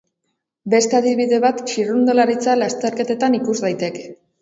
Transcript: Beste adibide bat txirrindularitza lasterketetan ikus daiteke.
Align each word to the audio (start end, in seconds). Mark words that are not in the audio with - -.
Beste 0.73 0.97
adibide 0.99 1.41
bat 1.45 1.63
txirrindularitza 1.73 2.59
lasterketetan 2.65 3.41
ikus 3.43 3.59
daiteke. 3.69 4.13